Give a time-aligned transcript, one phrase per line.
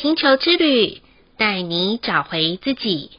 [0.00, 1.00] 星球之旅，
[1.36, 3.10] 带你找回自己。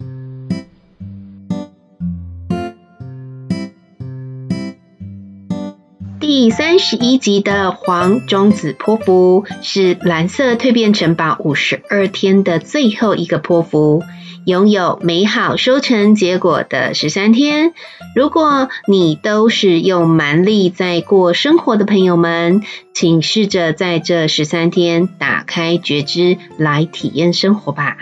[6.20, 14.04] 第三十一集的黄种子波符是蓝色蜕变城堡五十二天的最后一个波符。
[14.46, 17.74] 拥有美好收成结果的十三天，
[18.16, 22.64] 如果你都是用蛮力在过生活的朋友们，
[22.94, 27.98] 请试着在这十三天打开觉知来体验生活吧。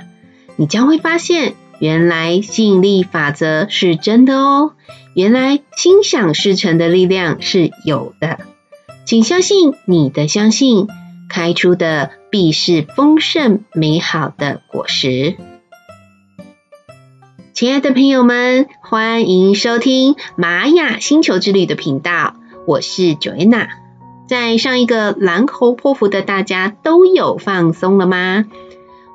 [0.56, 4.74] 你将会发现，原来吸引力法则是真的哦，
[5.14, 8.40] 原来心想事成的力量是有的。
[9.06, 10.88] 请相信你的相信，
[11.30, 15.36] 开出的必是丰盛美好的果实。
[17.58, 22.36] 亲爱的朋友们，欢迎收听玛雅星球之旅的频道，
[22.68, 23.70] 我是 Joanna。
[24.28, 28.46] 在上一个蓝猴泼妇的大家都有放松了吗？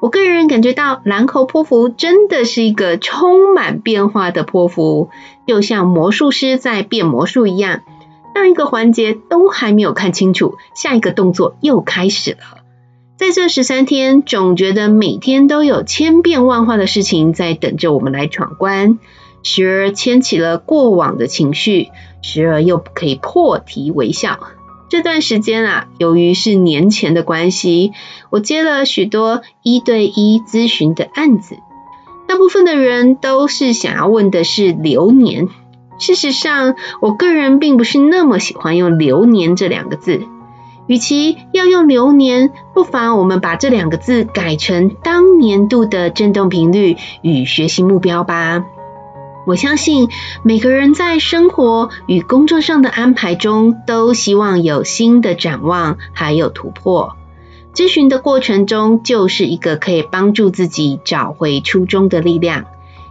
[0.00, 5.10] 我个人感觉到蓝猴泼妇真的是一个充满变化的泼妇，
[5.46, 7.82] 就像魔术师在变魔术一样，
[8.34, 12.61] 上一个环节都还没有看清楚，下一个动作又开始了。
[13.18, 18.98] 在这十三天，总觉得每天都有千变万化的事情在等着我们来闯关，
[19.44, 24.40] 时而牵起了过往的情绪，时而又可以破涕为笑。
[24.88, 27.92] 这段时间啊，由于是年前的关系，
[28.30, 31.56] 我接了许多一对一咨询的案子，
[32.26, 35.48] 大部分的人都是想要问的是流年。
[35.98, 40.22] 事实上，我个人并不是那么喜欢用流年这两个字。
[40.92, 48.66] 与其要用流年，不妨我们把这两个字改成当年度的振动频率与学习目标吧。
[49.46, 50.10] 我相信
[50.42, 57.16] 每个人在生活与工作上的安排中，都希望有新的展望，还有突破。
[57.72, 62.66] 咨询的过程中，就是一个可以帮助自己找回初衷的力量。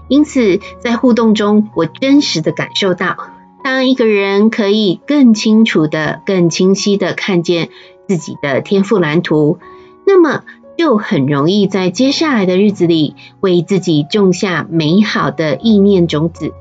[0.08, 3.18] 因此，在互动中，我真实的感受到。
[3.64, 7.70] 当一个人可以更清楚的、更清晰的看见
[8.08, 9.60] 自己的天赋蓝图，
[10.06, 10.44] 那么
[10.78, 16.54] 就很容易在接下来的日子里为自己种下美好的意念种子，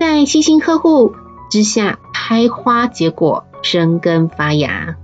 [0.00, 1.12] 在悉心呵护
[1.50, 4.96] 之下开花结果、生根发芽。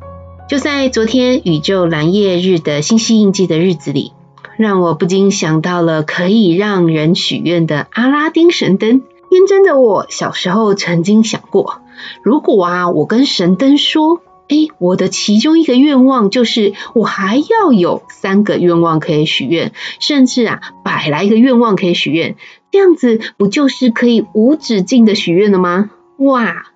[0.48, 4.12] 就在昨天宇宙蓝夜日的星系印记的日子里，
[4.56, 9.02] 让我不禁想到了可以让人许愿的阿拉丁神灯。
[9.34, 11.80] 天真的我，小时候曾经想过，
[12.22, 22.36] 如果啊，我跟神灯说，诶，我的其中一个愿望就是，我还要有三个愿望可以许愿，甚至啊，百来个愿望可以许愿，
[22.70, 25.90] 这样子不就是可以无止境的许愿了吗？
[26.18, 26.66] 哇，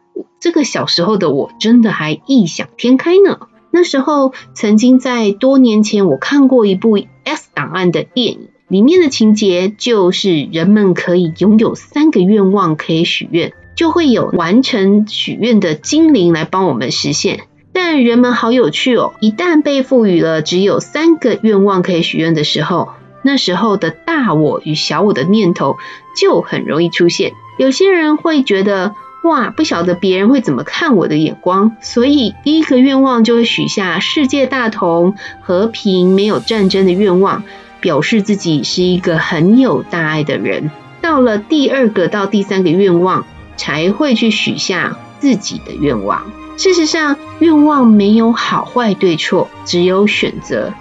[0.40, 3.38] 这个小时候的我真的还异想天开呢。
[3.70, 8.48] 那时候曾经在多年前，我看过一部 X 档案的电影。
[8.68, 17.40] 里面的情节就是人们可以拥有三个愿望可以许愿，就会有完成许愿的精灵来帮我们实现。
[17.72, 22.90] 但人们好有趣哦，一旦被赋予了只有三个愿望可以许愿的时候，
[23.22, 25.78] 那时候的大我与小我的念头
[26.14, 27.32] 就很容易出现。
[27.56, 37.44] 有些人会觉得哇，不晓得别人会怎么看我的眼光，所以第一个愿望就会许下世界大同、和平、没有战争的愿望。
[37.80, 46.30] 表示自己是一个很有大爱的人，到了第二个到第三个愿望，才会去许下自己的愿望。
[46.56, 50.72] 事实上，愿望没有好坏对错，只有选择。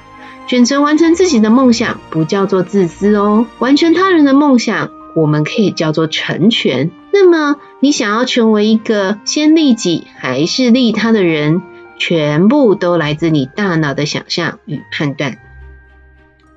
[0.47, 3.45] 选择完成自己的梦想，不叫做自私哦。
[3.59, 6.89] 完成他人的梦想，我们可以叫做成全。
[7.11, 11.61] 那么，你想要成为一个先利己还是利他的人，
[11.99, 15.37] 全部都来自你大脑的想象与判断。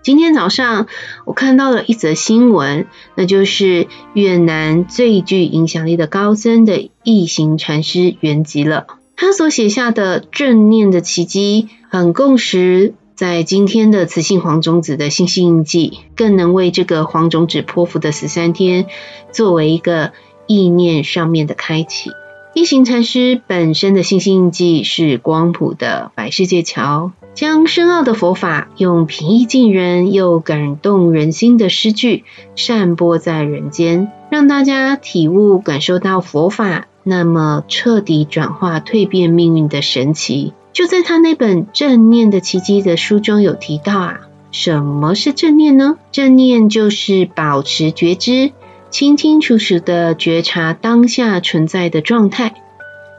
[0.02, 0.86] 今天早上，
[1.26, 8.86] 我看到了一则新闻，那就是越南最具影响力的高僧的异行禅师圆寂了。
[9.14, 18.86] 他所写下的正念的奇迹，很共识在今天的磁性黄种子的星系印记，更能为这个黄种子波符的十三天，
[19.32, 20.12] 作为一个
[20.46, 22.10] 意念上面的开启。
[22.54, 27.12] 异行禅师本身的星系印记是光谱的白世界桥。
[27.32, 32.24] 将深奥的佛法用平易近人又感动人心的诗句
[32.56, 40.52] 散播在人间，让大家体悟感受到佛法那么彻底转化蜕变命运的神奇。
[40.72, 45.96] 就在他那本《正念的奇迹》的书中有提到啊，什么是正念呢？
[46.12, 48.52] 正念就是保持觉知，
[48.90, 52.54] 清清楚楚的觉察当下存在的状态，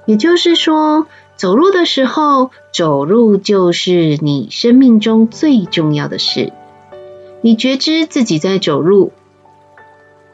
[0.05, 1.07] 也就是说。
[1.35, 6.53] 走路的时候，走路就是你生命中最重要的事。
[7.41, 9.11] 你觉知自己在走路。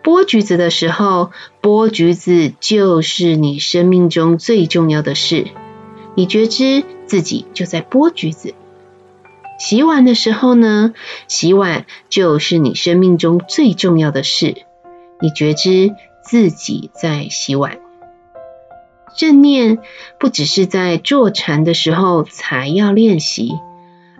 [0.04, 5.48] 剥橘子的时候，剥橘子就是你生命中最重要的事。
[6.16, 8.54] 你觉知自己就在剥橘子。
[9.60, 10.94] 洗碗的时候呢，
[11.28, 14.56] 洗碗就是你生命中最重要的事。
[15.20, 17.80] 你觉知自己在洗碗。
[19.18, 19.80] 正念
[20.20, 23.52] 不只是在坐禅的时候才要练习，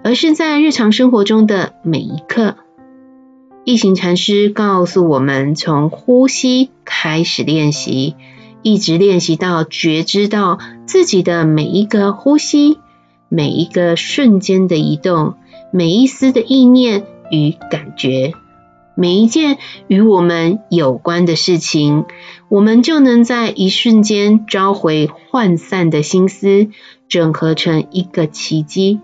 [0.04, 2.56] 而是在日常生活中的每一刻。
[3.64, 8.16] 一行禅师告诉我们，从呼吸开始练习，
[8.64, 12.80] 一直练习到觉知到自己的每一个呼吸、
[13.30, 15.36] 每一个瞬间的移动、
[15.72, 18.34] 每一丝的意念与感觉、
[19.00, 22.06] 每一件与我们有关的事情，
[22.50, 26.70] 我们就能在一瞬间召回涣散的心思，
[27.08, 29.00] 整合成一个奇迹。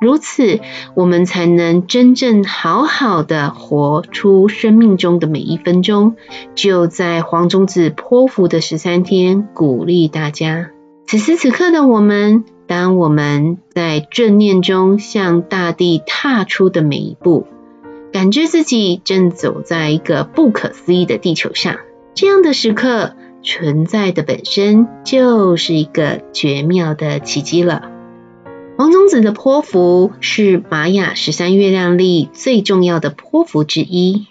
[0.00, 0.58] 如此，
[0.96, 6.16] 我们才能真正好好的活出生命中的每一分钟。
[6.56, 10.70] 就在黄宗子波符的十三天，鼓励大家，
[11.06, 17.46] 此时此刻的我们，当我们在正念中向大地踏出的每一步，
[18.12, 21.78] 感知自己正走在一个不可思议的地球上，
[22.14, 27.90] 这样的时刻存在的本身就是一个绝妙的奇迹了。
[28.76, 34.26] 黄种子的波符是玛雅十三月亮历最重要的波符之一，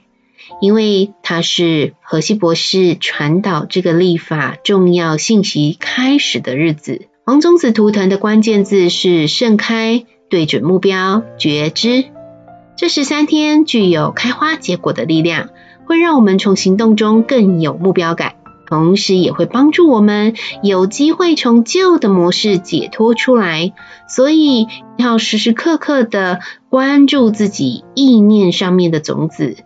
[0.62, 7.08] 因为它是荷西博士传导这个历法重要信息开始的日子。
[7.26, 12.06] 黄宗子图腾的关键字是盛开、对准目标、觉知。
[12.82, 15.50] 这十三天具有开花结果的力量，
[15.86, 18.34] 会让我们从行动中更有目标感。
[18.68, 20.34] 同时也会帮助我们
[20.64, 23.74] 有机会从旧的模式解脱出来，
[24.08, 24.66] 所以
[24.98, 26.40] 要时时刻刻的
[26.70, 29.58] 关注自己意念上面的种子，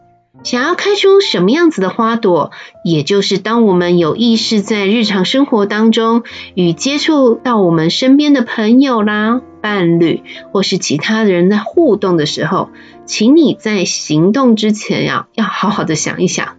[0.43, 2.51] 想要开出什么样子的花朵，
[2.83, 6.23] 也就是当我们有意识在日常生活当中
[6.53, 10.21] 与接触到我们身边的朋友啦、伴侣
[10.51, 12.69] 或是其他人在互动的时候，
[13.05, 16.57] 请你在行动之前呀，要好好的想一想。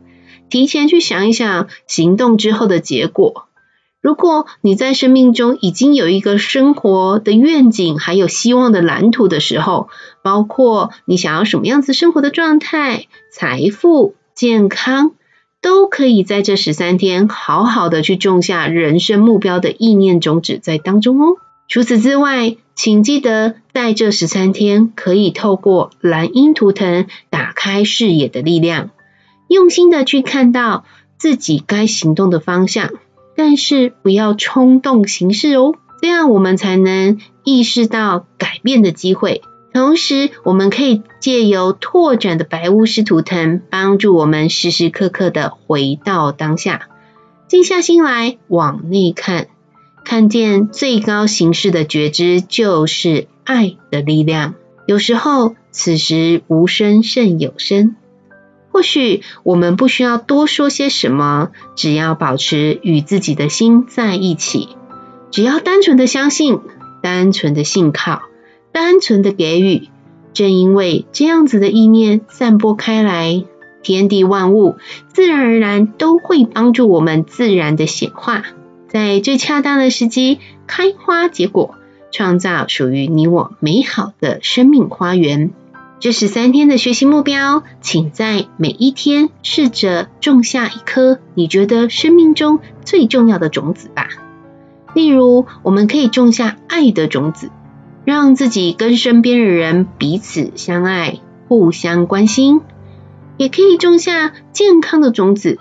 [0.48, 3.46] 提前去想一想行动之后的结果。
[4.00, 9.88] 如果你在生命中已经有一个生活的愿景，还有希望的蓝图的时候，
[10.22, 15.12] 包括你想要什么样子生活的状态、财富、健康，
[15.60, 21.36] 都可以在这十三天好好的去种下人生目标的意念种子在当中哦。
[21.68, 28.90] 除此之外，请记得在这十三天可以透过蓝鹰图腾打开视野的力量。
[29.48, 30.84] 用心的去看到
[31.18, 32.90] 自己该行动的方向，
[33.36, 39.42] 但是不要冲动行事哦，这样我们才能意识到改变的机会。
[39.72, 46.88] 同时，我们可以借由拓展的白巫师图腾，帮助我们时时刻刻的回到当下，
[47.46, 49.48] 静下心来往内看，
[50.06, 54.54] 看见最高形式的觉知就是爱的力量。
[54.86, 57.96] 有时候，此时无声胜有声。
[58.70, 64.68] 或许我们不需要多说些什么，只要保持与自己的心在一起，
[65.32, 66.60] 只要单纯的相信，
[67.02, 68.22] 单纯的信靠，
[68.70, 69.88] 单纯的给予。
[70.32, 73.44] 正因为这样子的意念散播开来，
[73.82, 74.76] 天地万物
[75.08, 78.44] 自然而然都会帮助我们自然的显化，
[78.88, 81.74] 在最恰当的时机开花结果，
[82.12, 85.50] 创造属于你我美好的生命花园。
[85.98, 94.08] 这十三天的学习目标，请在每一天试着种下一颗你觉得生命中最重要的种子吧。
[94.94, 97.50] 例如，我们可以种下爱的种子，
[98.04, 102.60] 让自己跟身边的人彼此相爱、互相关心；
[103.38, 105.58] 也可以种下健康的种子，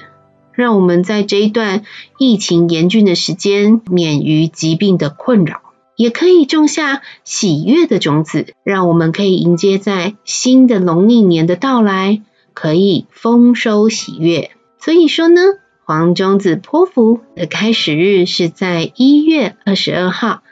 [0.55, 1.83] 让我们在这一段
[2.17, 5.62] 疫情严峻的时间，免于疾病的困扰。
[5.95, 12.21] 也可以种下喜悦的种子，让我们可以迎接在新的农历年的到来，
[12.53, 14.51] 可以丰收喜悦。
[14.77, 15.41] 所以说呢，
[15.85, 20.43] 黄种子泼符的开始日是在一月二十二号，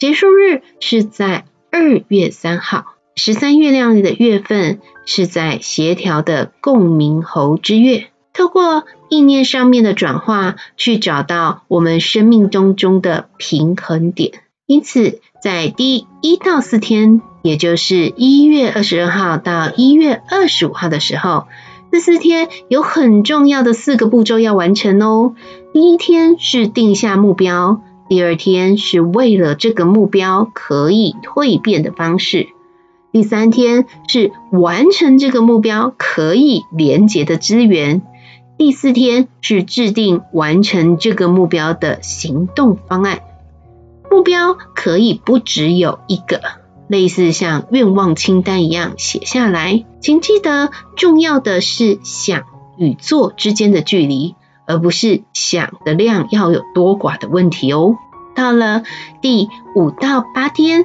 [0.00, 2.86] 结束日是在二月三号。
[3.14, 14.32] 十三月亮的月份是在协调的共鸣猴之月，透过意念上面的转化，去找到我们生命当中的平衡点。
[14.66, 21.46] 因此，在第一到四天，也就是一月二十二号到一月二十五号的时候，
[21.90, 25.34] 这四天有很重要的四个步骤要完成哦。
[25.72, 27.80] 第一天是定下目标，
[28.10, 32.48] 第二天是为了这个目标可以蜕变的方式，
[33.10, 38.02] 第三天是完成这个目标可以连接的资源。
[38.58, 43.20] 第四天是制定完成这个目标的行动方案。
[44.10, 46.40] 目标可以不只有一个，
[46.88, 49.84] 类似像愿望清单一样写下来。
[50.00, 52.42] 请记得，重要的是想
[52.76, 54.34] 与做之间的距离，
[54.66, 57.96] 而不是想的量要有多寡的问题哦。
[58.34, 58.82] 到了
[59.22, 60.84] 第五到八天，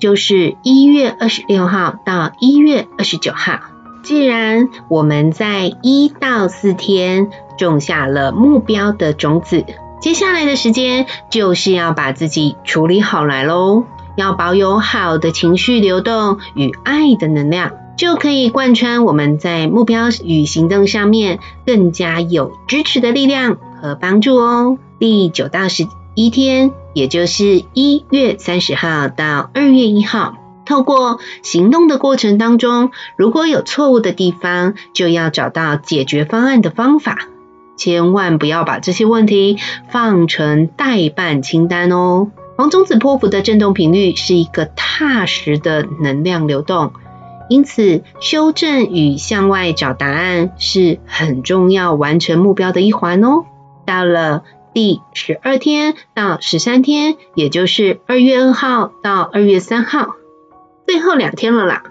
[0.00, 3.60] 就是一月二十六号到一月二十九号。
[4.02, 7.28] 既然我们在一到四天
[7.58, 9.64] 种下了目标的种子，
[10.00, 13.84] 接下来的时间就是要把自己处理好来喽。
[14.16, 24.78] 要保有好的情绪流动与爱的能量，就可以贯穿我们在目标与行动上面更加有支持的力量和帮助哦。
[24.98, 30.34] 第九到十一天，也就是一月三十号到二月一号。
[30.64, 37.18] 透过行动的过程当中，如果有错误的地方，就要找到解决方案的方法。
[37.76, 39.56] 千万不要把这些问题
[39.90, 42.28] 放成待办清单哦。
[42.56, 46.92] 黄种子波符的振动频率是一个踏实的能量流动，
[47.48, 53.46] 因此修正与向外找答案是很重要完成目标的一环哦。
[53.86, 54.42] 到了
[54.74, 60.19] 第十二天到十三天，也就是二月二号到二月三号。
[60.90, 61.84] 最后两天了啦，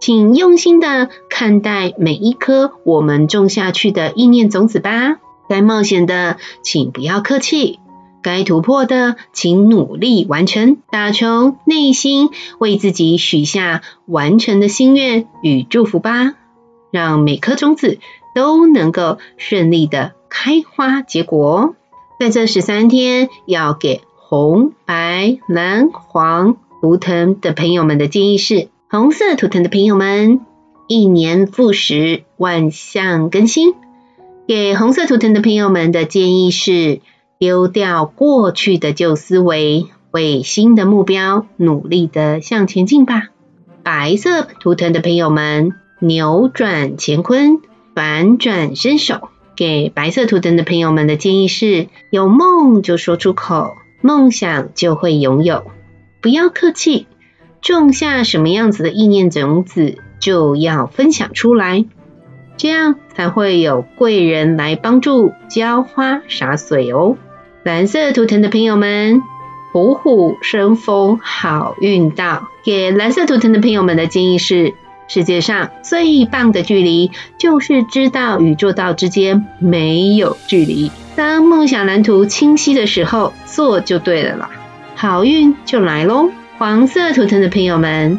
[0.00, 5.16] 请用心的看待每一颗我们种下去的意念种子吧。
[5.48, 7.78] 该冒险的，请不要客气；
[8.22, 10.76] 该突破的，请努力完成。
[10.90, 16.34] 打从内心为自己许下完成的心愿与祝福吧，
[16.90, 17.98] 让每颗种子
[18.34, 21.76] 都能够顺利的开花结果。
[22.20, 26.58] 在这十三天，要给红、白、蓝、黄。
[26.84, 30.40] 图腾的朋友们的建议是：红色图腾的朋友们，
[30.86, 33.72] 一年复始，万象更新。
[34.46, 37.00] 给红色图腾的朋友们的建议是：
[37.38, 43.28] 丢掉过去的旧思维，为新的目标努力的向前进吧。
[43.82, 47.62] 白色图腾的朋友们，扭转乾坤，
[47.94, 49.30] 反转身手。
[49.56, 53.70] 给白色图腾的朋友们的建议是：有梦就说出口，
[54.02, 55.64] 梦想就会拥有。
[56.24, 57.06] 不要客气，
[57.60, 61.84] 种下什么样子的意念种子，就要分享出来，
[62.56, 67.18] 这样才会有贵人来帮助浇花洒水哦。
[67.62, 69.20] 蓝色图腾的朋友们，
[69.74, 72.48] 虎虎生风，好运到。
[72.64, 74.72] 给蓝色图腾的朋友们的建议是：
[75.06, 80.90] 世界上最棒的距离，就是知道与做到之间没有距离。
[81.16, 84.50] 当梦想蓝图清晰的时候，做就对了啦。
[85.04, 86.30] 好运就来喽！
[86.56, 88.18] 黄色图腾的朋友们，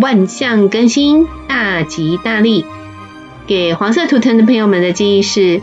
[0.00, 2.64] 万象更新，大吉大利。
[3.46, 5.60] 给黄色图腾的朋友们的建议是：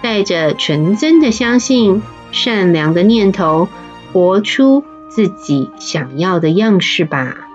[0.00, 3.68] 带着纯真的相信、善良的念头，
[4.12, 7.48] 活出自己想要的样式吧。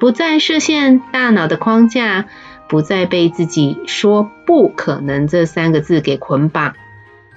[0.00, 2.24] 不再设限大脑的框架，
[2.68, 6.74] 不再被自己说不可能这三个字给捆绑。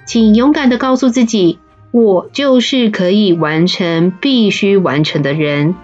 [0.04, 1.60] 请勇敢的告诉自己。
[1.96, 5.76] 我就是可以完成必须完成的人，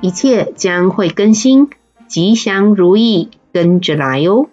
[0.00, 1.70] 一切将会更新，
[2.06, 4.46] 吉祥如意跟着来哦。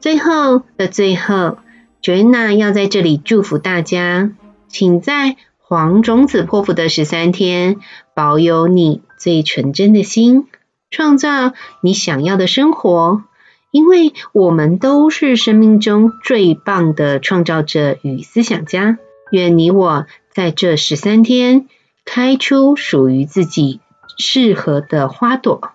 [0.00, 1.58] 最后的最后
[2.02, 4.32] ，Joanna 要在这里祝福大家，
[4.66, 7.76] 请在黄种子波符的十三天，
[8.12, 10.48] 保有你最纯真的心，
[10.90, 13.22] 创造你想要的生活，
[13.70, 18.98] 因为我们都是生命中最棒的创造者与思想家。
[19.30, 20.06] 愿你我。
[20.36, 21.66] 在这十三天，
[22.04, 23.80] 开出属于自己
[24.18, 25.70] 适合的花朵，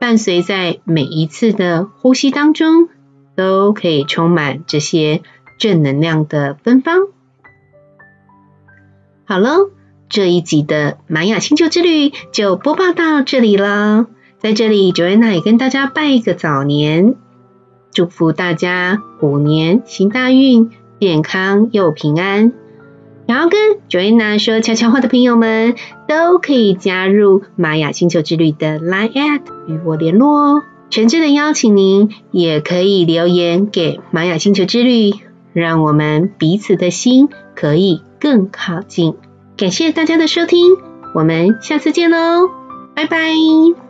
[0.00, 2.88] 伴随在每一次的呼吸当中，
[3.36, 5.20] 都可以充满这些
[5.58, 7.08] 正能量的芬芳。
[9.26, 9.68] 好喽，
[10.08, 14.06] 这一集的玛雅星球之旅就播报到这里了。
[14.38, 17.16] 在这里，Joanna 也跟大家拜一个早年，
[17.92, 22.63] 祝福大家虎年行大运，健康又平安。
[23.26, 25.74] 想要跟 Joanna 说悄悄话的朋友们，
[26.06, 30.62] 都可以加入玛雅星球之旅的 Line@ at 与我联络哦。
[30.90, 35.14] 诚挚的邀请您，也可以留言给玛雅星球之旅，
[35.52, 39.14] 让我们彼此的心可以更靠近。
[39.56, 40.76] 感谢大家的收听，
[41.14, 42.50] 我们下次见喽，
[42.94, 43.83] 拜拜。